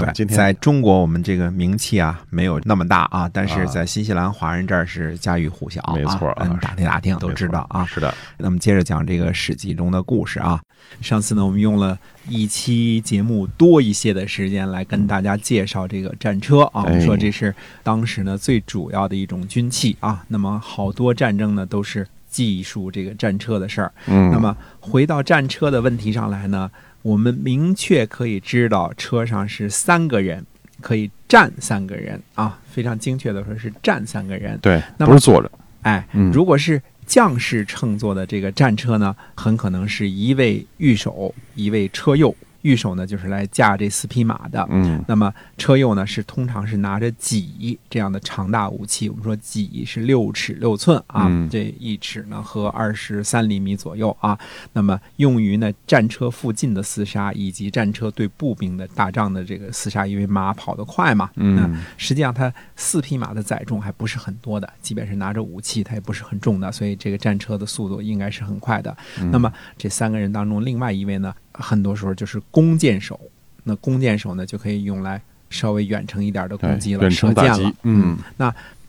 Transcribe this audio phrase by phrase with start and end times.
[0.00, 7.84] 对，今天在中国我们这个名气啊没有那么大啊，但是在新西兰华人这儿是家喻户晓啊，没错啊嗯打听打听都知道啊。
[7.86, 10.60] 是的，那么接着讲这个《史记》中的故事啊。
[11.00, 11.96] 上次呢，我们用了
[12.28, 16.82] 一期节目多一些的时间来跟大家介绍这个战车啊。
[16.84, 20.24] 我们说这是当时呢最主要的一种军器啊。
[20.28, 23.92] 那么好多战争呢都是技术这个战车的事儿。
[24.06, 26.70] 嗯，那么回到战车的问题上来呢，
[27.02, 30.44] 我们明确可以知道车上是三个人，
[30.80, 34.58] 可以站三个人啊，非常精确的说是站三个人。
[34.60, 35.50] 对，那不是坐着，
[35.82, 42.34] 哎，嗯如果是将士乘坐的这个战车呢，很可能是一位御手，一位车右。
[42.62, 44.66] 御手呢，就是来驾这四匹马的。
[44.70, 49.08] 嗯那么车右呢，是通常是拿着戟这样的长大武器。
[49.08, 54.38] 我们说戟是六尺六寸啊，嗯这一尺呢和二十三厘米左右啊。
[54.72, 61.30] 那么用于呢战车附近的厮杀，以及战车对步兵的打仗的这个厮杀，因为马跑得快嘛。
[61.34, 68.96] 那嗯实际上它四匹马的载重还不是很多的，即便是拿着武器，它也不是很重的，所以这个战车的速度应该是很快的。
[69.20, 73.18] 嗯那么这三个人当中，另外一位呢，很多时候就是弓箭手。
[73.64, 75.20] 那弓箭手呢，就可以用来
[75.50, 78.16] 稍微远程一点的攻击了，远射箭了嗯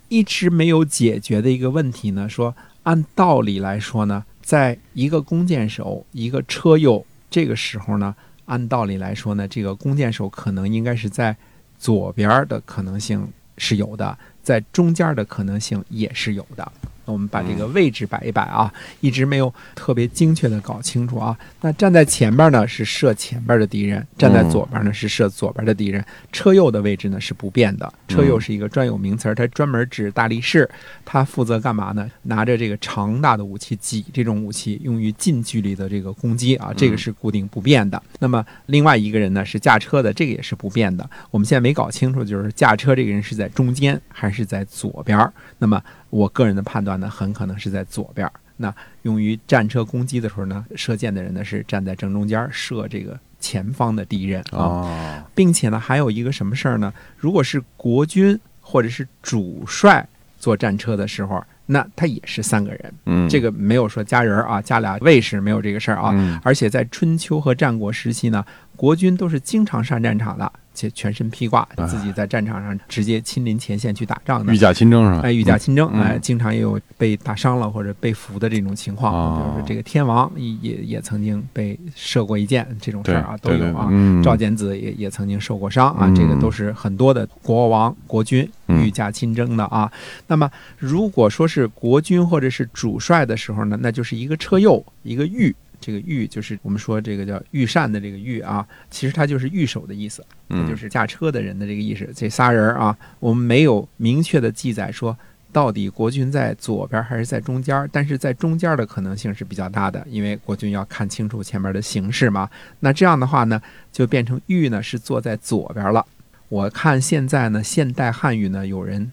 [0.07, 2.53] 一直没有解决的一个问题呢，说
[2.83, 11.35] 按道理来说呢，在一个弓箭手，一个车右，这个时候呢，按道理来说呢，这个弓箭手可能应该是在
[11.77, 13.27] 左边的可能性
[13.57, 16.71] 是有的，在中间的可能性也是有的。
[17.11, 21.37] 那我们把这个位置摆一摆啊，一直没有特别精确的搞清楚啊。
[21.59, 26.03] 那站在前边呢是射前边的敌人，站在左边呢是射左边的敌人。
[26.31, 30.69] 车右的位置呢是不变的，车右是一个专有名词儿，它专门指大力士，
[31.03, 32.09] 他负责干嘛呢？
[32.23, 38.01] 拿着这个长大的武器戟这种武器，用于近距离的这个攻击啊，这个是固定不变的。
[38.19, 41.09] 那么另外一个人呢是驾车的，这个也是不变的。
[41.29, 45.33] 我们现在没搞清楚，就是驾车这个人是在中间还是在左边儿？
[45.57, 48.31] 那么我个人的判断呢，很可能是在左边儿。
[48.55, 54.57] 那用于战车攻击的时候呢，射箭的人呢是站在正中间儿射这个前方的敌人啊。
[54.57, 56.93] 哦，并且呢，还有一个什么事儿呢？
[57.17, 60.07] 如果是国军或者是主帅
[60.37, 62.93] 坐战车的时候，那他也是三个人。
[63.05, 66.11] 嗯，这个没有说加人儿啊，加俩卫士没有这个事儿啊。
[66.13, 68.45] 嗯而且在春秋和战国时期呢，
[68.75, 70.51] 国军都是经常上战场的，
[70.81, 74.57] 且全身披挂，哎自己在战场上直接亲临前线去打仗的御。
[74.57, 75.21] 驾亲征是吧？
[75.23, 79.13] 哎，御驾亲征，嗯哎，经常也有被打伤了或者被俘的这种情况。
[79.13, 83.87] 哦比如说这个天王也也也曾经被射过一箭，这种事儿啊都有啊。
[83.91, 89.91] 嗯赵简子也也曾经受过伤啊，嗯这个都是很多的国王、国军嗯御驾亲征的啊。
[90.27, 95.55] 那么如果说是国君或者是主帅的时候呢，那就是一个车右，一个御。
[95.81, 100.23] 这个御就是我们说这个叫御膳的这个御啊，其实它就是御手的意思，
[100.69, 102.07] 就是驾车的人的这个意思。
[102.15, 105.17] 这仨人啊，我们没有明确的记载说
[105.51, 112.49] 到底国君在左边还是在中间，但是在中间的可能性是比较大的，因为国君要看清楚前面的形势嘛。
[112.79, 116.05] 那这样的话呢，就变成御呢是坐在左边了。
[116.47, 119.11] 我看现在呢，现代汉语呢有人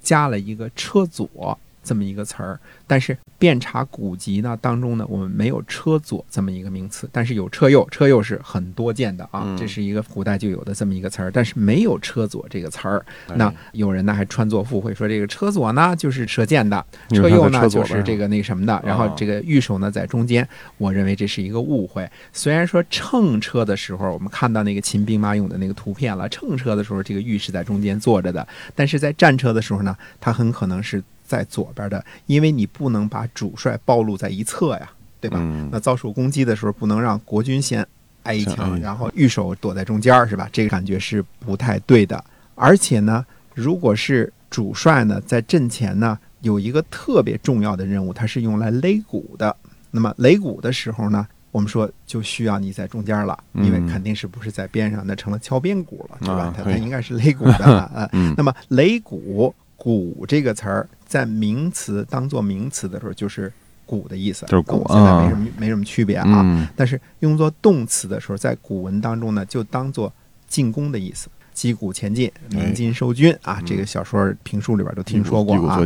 [0.00, 9.56] 加了一个车左这么一个词儿，但是遍查古籍呢当中呢，我们没有车左这么一个名词，但是有车右，车右是很多见的啊，嗯。
[9.56, 13.04] 这是一个古代就有的这么一个词儿，但是没有车左这个词儿。
[13.36, 20.46] 那哎有人呢还穿作附会说这个车左呢就是射箭的，车右呢就是这个那什么的，然后哦这个御手呢在中间，
[20.76, 22.06] 我认为这是一个误会。
[22.32, 34.90] 虽然说乘车的时候，我们看到那个秦兵马俑的那个图片了，乘车的时候这个御是在中间坐着的，但是在战车的时候呢，它很可能是在左边的，因为你不能把主帅暴露在一侧呀，
[35.20, 35.38] 对吧？
[35.40, 37.86] 嗯那遭受攻击的时候，不能让国军先
[38.22, 40.48] 挨一枪，然后御手躲在中间儿，是吧？
[40.50, 42.24] 这个感觉是不太对的。
[42.54, 49.54] 而且呢，如果是主帅呢，在阵前呢有一个特别重要的任务，它是用来擂鼓的。
[49.90, 58.08] 那么擂鼓的时候呢，我们说就需要你在中间了，因为嗯肯定是不是在边上，那成了敲边鼓了，对吧它它应该是擂鼓的啊。
[58.12, 59.54] 嗯那么擂鼓，
[59.88, 63.50] 鼓这个词儿在名词当做名词的时候，就是
[63.86, 66.42] 鼓的意思，就是鼓现在啊没什么、没什么区别啊。
[66.44, 70.12] 嗯但是用作动词的时候，在古文当中呢，就当做
[70.46, 73.62] 进攻的意思，击鼓前进、鸣金收军啊。
[73.64, 75.80] 这个小说评书里边都听说过啊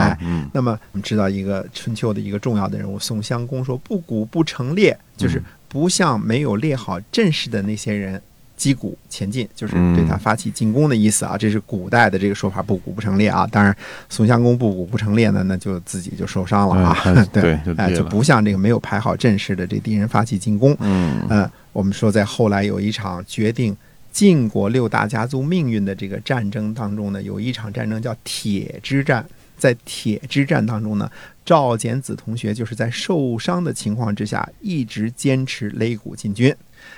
[0.00, 8.20] 哎，嗯那么我们知道一个春秋的一个重要的人物宋襄公说：“不鼓不成列，就是不像没有列好阵势的那些人
[8.56, 11.36] 击鼓前进，就是对他发起进攻的意思啊。
[11.36, 13.46] 这是古代的这个说法，不鼓不成列啊。
[13.52, 13.76] 当然，
[14.08, 16.96] 宋襄公不鼓不成列呢，那就自己就受伤了啊。
[17.32, 20.76] 对哎，就不像这个没有排好阵势的这敌人发起进攻。
[20.80, 23.76] 嗯嗯，我们说在后来有一场决定
[24.10, 29.24] 晋国六大家族命运的这个战争当中呢，有一场战争叫铁之战。
[29.58, 31.10] 在铁之战当中呢，
[31.42, 36.54] 赵简子同学就是在受伤的情况之下，一直坚持擂鼓进军。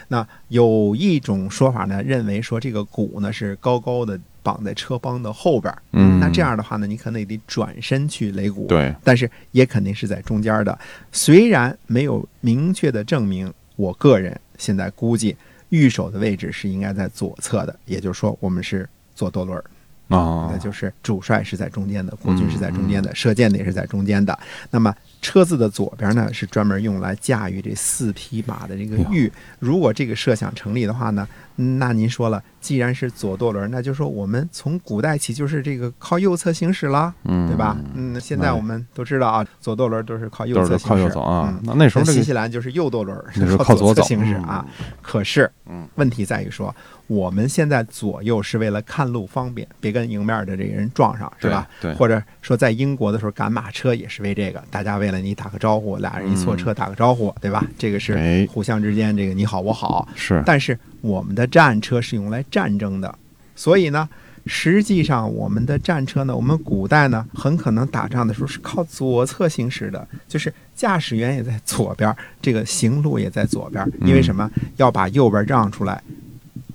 [0.09, 5.83] 那有一种说法呢，认为说这个鼓呢是高高的绑在车帮的后边儿。
[5.93, 8.67] 嗯那这样的话呢，你可能也得转身去擂鼓。
[8.67, 10.79] 对，但是也肯定是在中间的。
[11.13, 15.37] 虽然没有明确的证明，我个人现在估计
[15.69, 19.65] 御手的位置是应该在左侧的，也就是说我们是左舵轮儿，
[20.09, 24.39] 啊那就是主帅是在中间的，国军是在中间的，射箭的也是在中间的。
[24.71, 29.31] 那么车子的左边呢，是专门用来驾驭这四匹马的这个御。
[29.59, 37.77] 如果这个设想成立的话呢，那您说了，既然是左舵轮，那就说我们从古代起就是这个靠右侧行驶了，嗯对吧？
[37.95, 41.61] 嗯，现在我们都知道啊，左舵轮都是靠右侧行驶，靠右走啊嗯。
[41.65, 43.19] 那那时候这个新西兰就是右舵轮，
[43.59, 44.65] 靠左侧行驶啊。
[45.03, 46.75] 可是，嗯，问题在于说，
[47.09, 51.67] 我们现在左右是为了看路方便，别跟迎面的这个人撞上，是吧？
[51.81, 57.67] 对对或者说，在英国的时候赶马车也是为这个，大家为了你打个招呼，俩人一错车打个招呼，对吧？
[57.79, 60.07] 这个是哎互相之间这个你好我好。
[60.15, 63.13] 是但是我们的战车是用来战争的，
[63.57, 64.07] 所以呢，
[64.45, 74.51] 实际上我们的战车呢，我们古代呢，很可能打仗的时候是靠左侧行驶的，就是驾驶员也在左边，这个行路也在左边，因为什么？
[74.77, 76.03] 要把右边让出来，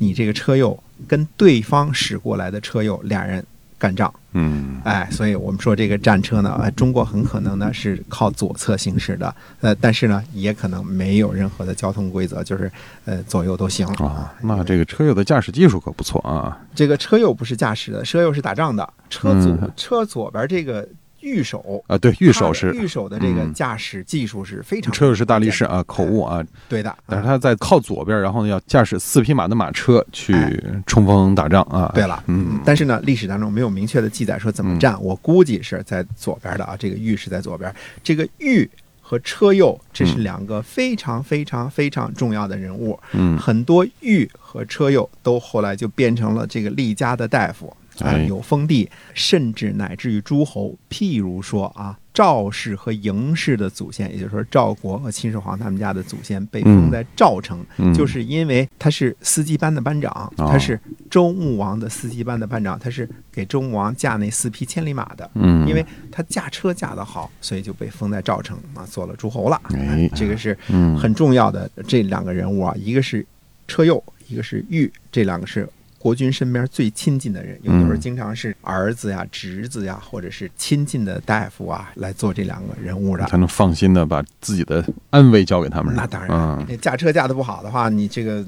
[0.04, 0.78] 你这个车右
[1.08, 3.44] 跟对方驶过来的车右俩人
[3.78, 4.14] 干仗。
[4.36, 12.70] 嗯哎，所以我们说这个战车呢，呃，中国很可能呢是靠左侧行驶的，呃，但是呢，也可能没有任何的交通规则，就是
[13.06, 16.58] 呃左右都行啊，那这个车右的驾驶技术可不错啊。
[16.74, 20.88] 这个车右不是驾驶的，车右是打仗的，车左、嗯车左边这个
[21.24, 21.84] 御手。
[21.88, 31.92] 啊，对，御手是御手的这个嗯驾驶技术是非常车友是大力士啊，口误啊，对的，但是啊他在靠左边，然后呢要驾驶四匹马的马车去哎冲锋打仗啊。
[31.96, 36.76] 对了，嗯，但是呢，历史当中没有明确的记载说怎么站，我估计是在左边的啊。
[36.78, 37.74] 这个御是在左边，
[38.04, 38.70] 这个御
[39.02, 43.00] 和车右这是两个非常非常非常重要的人物。
[43.14, 50.76] 嗯很多御和车右都后来就变成了这个厉家的大夫啊、哎有封地，甚至乃至于诸侯。
[50.90, 60.80] 譬如说啊，赵氏和嬴氏的祖先，也就是说赵国和秦始皇他们家的祖先被封在赵城，嗯就是因为他是司机班的班长，哦他是
[61.10, 65.30] 周穆王的司机班的班长，他是给周穆王驾那四匹千里马的。
[65.36, 69.62] 嗯，因为他驾车驾得好，所以就被封在赵城啊，做了诸侯了。
[69.74, 73.26] 哎这个是嗯很重要的这两个人物啊，一个是
[73.68, 75.68] 车右，一个是玉，这两个是
[76.04, 83.24] 国君身边最亲近的人，有的时候嗯经常是儿子呀、侄子呀，或者是亲近的大夫啊来做这两个人物的。
[83.28, 85.96] 才能放心的把自己的安危交给他们。
[85.96, 88.44] 那当然，嗯你驾车驾的不好的话，你这个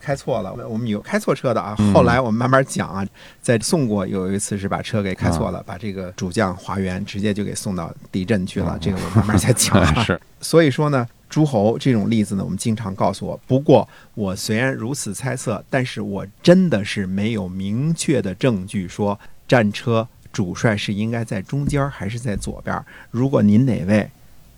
[0.00, 0.52] 开错了。
[0.68, 1.76] 我们有开错车的啊。
[1.78, 3.06] 嗯后来我们慢慢讲啊，
[3.40, 8.76] 在宋国有一次是把车给开错啊了，把这个主将华元直接就给送到敌阵去了。
[8.80, 9.94] 这个我慢慢再讲啊。
[9.96, 13.38] 嗯 是所以说呢，诸侯这种例子呢，我们经常告诉我。
[13.46, 19.18] 不过我虽然如此猜测，但是我真的是没有明确的证据说
[19.48, 22.84] 战车主帅是应该在中间还是在左边。
[23.10, 24.08] 如果您哪位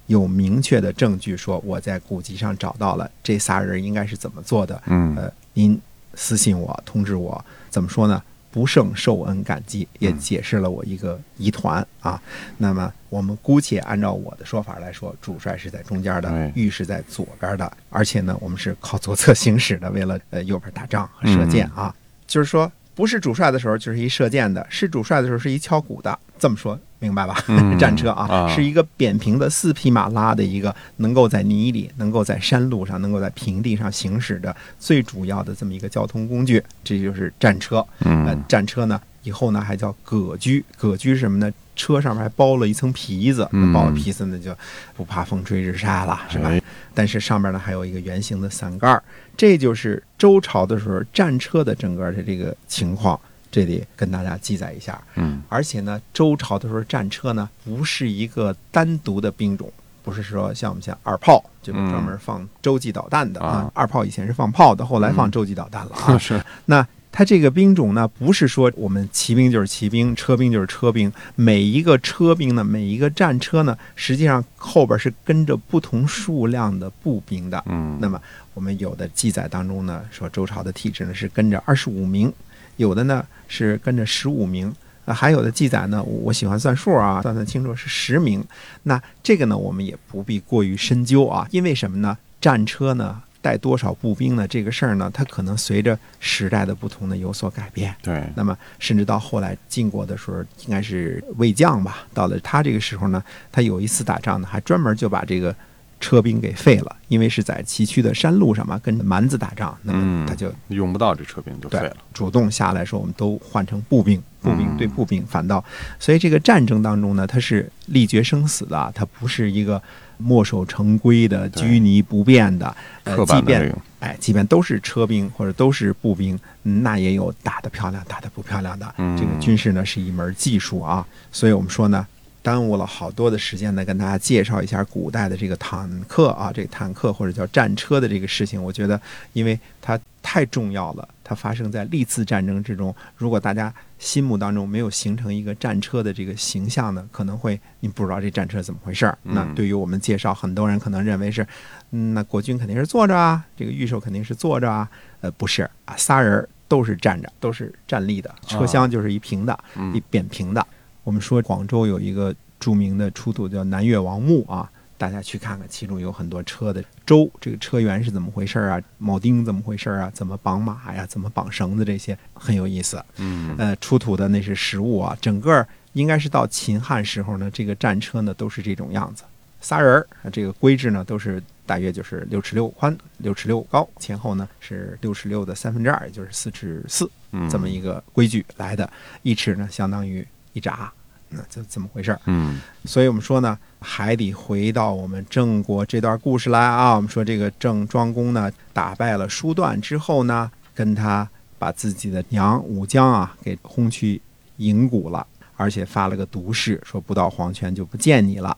[0.07, 5.81] 有明确的证据说我在古籍上找到了这仨人应该是怎么做的，嗯呃，您
[6.15, 8.23] 私信我通知我，怎么说呢？
[8.50, 12.21] 不胜受恩感激，也解释了我一个疑团啊。
[12.57, 21.95] 那么我们姑且按照我的说法来说，主帅是在中间的哎，御是在左边的，而且呢，我们是靠左侧行驶的，为了呃右边打仗和射箭啊。
[22.26, 26.19] 就是说，不是主帅的时候就是一射箭的，是主帅的时候是一敲鼓的。
[26.37, 27.40] 这么说明白吧？
[27.47, 37.76] 嗯 战车啊，啊是一个扁平的四匹马拉的一个能够在泥里、能够在山路上、能够在平地上行驶的最主要的这么一个交通工具，这就是战车。
[38.00, 41.49] 呃嗯，战车呢，以后呢还叫葛居，葛居是什么呢？
[41.79, 44.55] 车上面还包了一层皮子，嗯包了皮子那就
[44.95, 46.51] 不怕风吹日晒了，是吧？
[46.51, 46.61] 哎
[46.93, 49.01] 但是上面呢还有一个圆形的伞盖儿，
[49.37, 53.19] 这就是周朝的时候战车的整个的这个情况。
[53.51, 55.01] 这里跟大家记载一下。
[55.15, 63.47] 嗯而且呢，周朝的时候战车呢不是一个单独的兵种，不是说像我们像二炮，就是专门放洲际导弹的啊。
[63.47, 66.19] 啊二炮以前是放炮的，后来放嗯洲际导弹了啊。
[66.19, 66.87] 是那
[67.19, 77.61] 它这个兵种呢，不是说我们骑兵就是骑兵，车兵就是车兵，每一个车兵呢，每一个战车呢，实际上后边是跟着不同数量的步兵的。
[77.67, 78.23] 嗯那么
[78.55, 82.33] 我们有的记载当中呢，说周朝的体制呢是跟着二十五名，
[82.77, 84.73] 有的呢是跟着十五名。
[85.05, 88.45] 啊，还有的记载呢，我我喜欢算数啊，算算清楚是十名。
[88.85, 92.17] 那这个呢，我们也不必过于深究啊，因为什么呢？
[92.41, 94.47] 战车呢带多少步兵呢？
[94.49, 97.95] 这个事儿呢，它可能随着时代的不同呢有所改变。
[98.02, 102.07] 对，那么甚至到后来晋国的时候，应该是魏将吧。
[102.12, 105.54] 到了他这个时候呢，他有一次打仗呢，还专门就把这个
[106.00, 111.97] 车兵给废了，因为是在崎岖的山路上嘛，跟蛮子打仗，那么嗯他就用不到这车兵就废对了。
[112.14, 114.76] 主动下来说，我们都换成步兵，步兵嗯。
[114.76, 115.64] 对步兵，反倒，
[115.99, 119.83] 所以这个战争当中呢，它是力决生死的，它不是一个
[120.19, 128.95] 墨守成规的、拘泥不变的，呃刻，即便哎，即便都是车兵或者都是步兵，嗯那也有打得漂亮、打得不漂亮的。
[128.99, 129.19] 嗯。
[129.19, 132.07] 这个军事呢是一门技术啊，所以我们说呢，
[132.42, 138.62] 耽误了好多的时间呢，跟大家介绍一下古代的这个坦克啊，这个坦克或者叫战车的这个事情。
[138.62, 139.00] 我觉得，
[139.33, 142.95] 因为它太重要了，它发生在历次战争之中。
[143.16, 149.18] 如果大家心目当中没有形成一个战车的这个形象呢，可能会你不知道这战车怎么回事儿。
[149.25, 151.47] 嗯那对于我们介绍，很多人可能认为是，
[151.90, 154.88] 嗯，那国军肯定是坐着啊，这个御手肯定是坐着啊，
[155.21, 160.66] 呃，不是啊，仨人儿都是站着，都是站立的，车厢就是一平的，一嗯扁平的。
[161.09, 168.79] 我们说广州有一个著名的出土叫南越王墓啊，大家去看看，其中有很多车的周，这个车辕是怎么回事啊？
[169.00, 170.11] 铆钉怎么回事啊？
[170.12, 171.07] 怎么绑马呀？
[171.07, 171.83] 怎么绑绳子？
[171.83, 173.03] 这些很有意思。
[173.17, 179.25] 嗯呃，出土的那是实物啊，整个应该是到秦汉时候呢，这个战车呢都是这种样子，
[179.62, 190.91] 仨人儿，啊这个规制呢都是大约就是六尺六宽，六尺六高，前后呢是六尺六的三分之二，也就是四尺四，嗯这么一个规矩来的，一尺呢相当于一拃，
[191.31, 192.21] 那这怎么回事儿。
[192.27, 196.95] 嗯所以我们说呢，还得回到我们郑国这段故事来啊。
[196.95, 204.21] 我们说这个郑庄公呢，打败了叔段之后呢，跟他把自己的娘武姜啊给轰去
[204.57, 208.57] 营谷了，而且发了个毒誓，说不到黄泉就不见你了。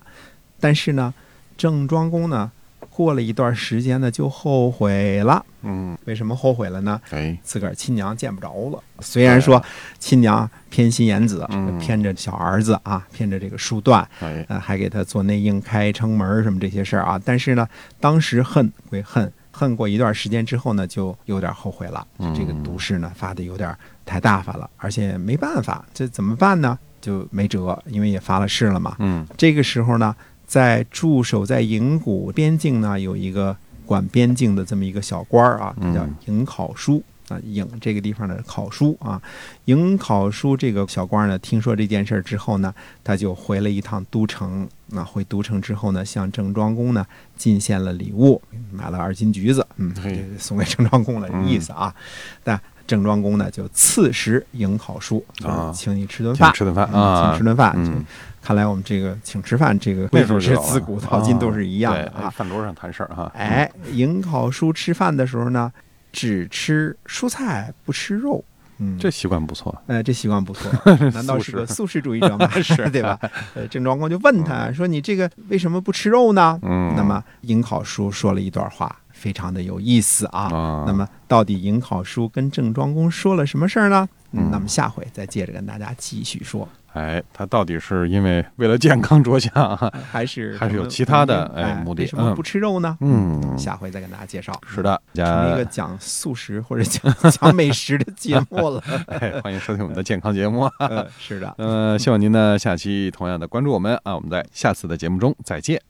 [0.61, 1.13] 但是呢，
[1.57, 2.53] 郑庄公呢，
[3.01, 5.43] 过了一段时间呢，就后悔了。
[5.63, 7.01] 嗯，为什么后悔了呢？
[7.11, 8.83] 哎，自个儿亲娘见不着了。
[9.01, 9.63] 虽然说
[9.99, 17.19] 亲娘偏心眼子，嗯偏着小儿子啊，偏着这个叔段，哎，呃，还给他做内应、开城门什么这些事儿啊。
[17.25, 17.67] 但是呢，
[17.99, 22.07] 当时恨归恨，恨过一段时间之后呢，就有点后悔了。
[22.19, 26.79] 嗯这个毒誓呢发的有点太大发了，而且没办法，这怎么办呢？
[27.01, 28.95] 就没辙，因为也发了誓了嘛。
[28.99, 30.15] 嗯这个时候呢，
[30.51, 39.23] 在驻守在营谷边境呢，有一个管边境的这么一个小官儿啊，他叫嗯营考书啊，营这个地方的考书啊，
[39.67, 44.69] 营考书这个小官儿呢，听说这件事儿之后呢，他就回了一趟都城。
[44.93, 48.43] 那回都城之后呢，向郑庄公呢进献了礼物，
[48.73, 49.95] 买了二斤橘子，嗯，
[50.37, 51.95] 送给郑庄公了，这意思啊。
[52.43, 57.73] 但郑庄公呢就赐食迎考书，啊请你吃顿饭，请吃顿饭嗯啊请吃顿饭。
[57.77, 58.05] 嗯
[58.43, 62.29] 看来我们这个请吃饭这个规矩是自古到今都是一样的啊。
[62.31, 63.31] 饭桌上谈事儿哈。
[63.37, 65.71] 哎，迎考叔吃饭的时候呢，
[66.11, 68.43] 只吃蔬菜不吃肉。
[68.79, 69.77] 嗯，这习惯不错。
[69.87, 70.73] 呃，这习惯不错，
[71.13, 72.49] 难道是个素食主义者吗？
[72.63, 73.19] 是 对吧？
[73.55, 80.49] 呃，郑庄公就问他说：“你这个为什么不吃肉呢？”嗯，那么迎考叔说了一段话，非常的有意思啊。
[80.53, 84.09] 啊，那么到底颍考叔跟郑庄公说了什么事儿呢？
[84.33, 89.93] 嗯那么下回再接着跟大家继续说，哎，他到底是因为为了健康着想啊？
[90.09, 92.97] 还是还是有其他的哎目的嗯为什么不吃肉呢？
[93.01, 94.53] 嗯，下回再跟大家介绍。
[94.65, 98.81] 是的，成为一个讲素食或者讲 讲美食的节目了。
[99.11, 100.71] 哎，欢迎收听我们的健康节目。
[100.79, 101.53] 呃，是的。
[101.59, 105.90] 呃，希望您呢下期同样的关注我们啊，我们在下次的节目中再见。